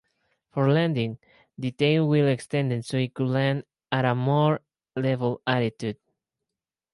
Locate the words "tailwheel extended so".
1.73-2.97